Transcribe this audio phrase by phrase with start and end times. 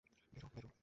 [0.33, 0.71] বেরোও, বেরোও!